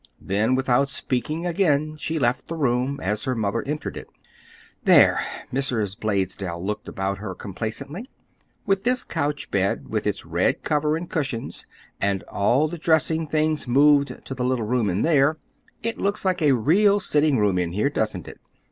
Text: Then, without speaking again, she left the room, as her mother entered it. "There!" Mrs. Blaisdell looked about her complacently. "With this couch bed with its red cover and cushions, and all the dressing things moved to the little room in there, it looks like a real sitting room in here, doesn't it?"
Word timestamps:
Then, 0.19 0.55
without 0.55 0.89
speaking 0.89 1.45
again, 1.45 1.95
she 1.95 2.17
left 2.17 2.47
the 2.47 2.55
room, 2.55 2.99
as 3.03 3.25
her 3.25 3.35
mother 3.35 3.61
entered 3.67 3.95
it. 3.95 4.07
"There!" 4.83 5.19
Mrs. 5.53 5.95
Blaisdell 5.95 6.65
looked 6.65 6.89
about 6.89 7.19
her 7.19 7.35
complacently. 7.35 8.09
"With 8.65 8.83
this 8.83 9.03
couch 9.03 9.51
bed 9.51 9.89
with 9.89 10.07
its 10.07 10.25
red 10.25 10.63
cover 10.63 10.97
and 10.97 11.07
cushions, 11.07 11.67
and 12.01 12.23
all 12.31 12.67
the 12.67 12.79
dressing 12.79 13.27
things 13.27 13.67
moved 13.67 14.25
to 14.25 14.33
the 14.33 14.43
little 14.43 14.65
room 14.65 14.89
in 14.89 15.03
there, 15.03 15.37
it 15.83 15.99
looks 16.01 16.25
like 16.25 16.41
a 16.41 16.53
real 16.53 16.99
sitting 16.99 17.37
room 17.37 17.59
in 17.59 17.73
here, 17.73 17.91
doesn't 17.91 18.27
it?" 18.27 18.39